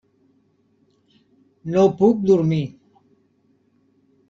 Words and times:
No 1.75 1.85
puc 2.01 2.25
dormir. 2.31 2.61